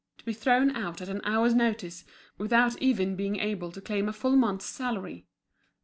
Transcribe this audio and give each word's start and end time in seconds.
to 0.17 0.25
be 0.25 0.33
thrown 0.33 0.71
out 0.75 0.99
at 0.99 1.09
an 1.09 1.21
hour's 1.23 1.53
notice, 1.53 2.05
without 2.39 2.75
even 2.81 3.15
being 3.15 3.35
able 3.35 3.71
to 3.71 3.79
claim 3.79 4.09
a 4.09 4.13
full 4.13 4.35
month's 4.35 4.65
salary. 4.65 5.27